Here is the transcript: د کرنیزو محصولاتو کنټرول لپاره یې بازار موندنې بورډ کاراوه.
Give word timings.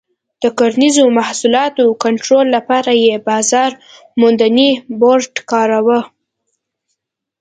د 0.41 0.43
کرنیزو 0.57 1.05
محصولاتو 1.17 1.85
کنټرول 2.03 2.45
لپاره 2.55 2.91
یې 3.03 3.13
بازار 3.29 3.71
موندنې 4.19 4.69
بورډ 4.99 5.33
کاراوه. 5.51 5.99